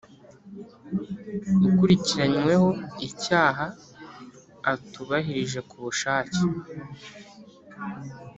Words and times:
Ukurikiranyweho 1.67 2.69
icyaha 3.07 3.65
atubahirije 4.73 5.59
ku 5.69 5.75
bushake 5.83 6.41